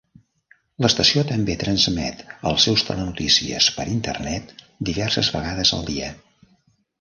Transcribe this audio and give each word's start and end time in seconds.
L'estació 0.83 1.23
també 1.31 1.55
transmet 1.63 2.23
els 2.51 2.65
seus 2.69 2.85
telenotícies 2.87 3.69
per 3.77 3.85
Internet 3.93 4.55
diverses 4.91 5.31
vegades 5.37 5.75
al 5.79 5.87
dia. 5.93 6.11